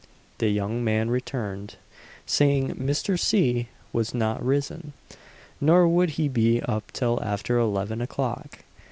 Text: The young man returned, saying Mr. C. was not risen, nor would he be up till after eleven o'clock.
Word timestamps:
The 0.39 0.49
young 0.49 0.83
man 0.83 1.11
returned, 1.11 1.75
saying 2.25 2.69
Mr. 2.69 3.19
C. 3.19 3.69
was 3.93 4.15
not 4.15 4.43
risen, 4.43 4.93
nor 5.61 5.87
would 5.87 6.09
he 6.17 6.27
be 6.27 6.59
up 6.63 6.91
till 6.91 7.21
after 7.21 7.59
eleven 7.59 8.01
o'clock. 8.01 8.61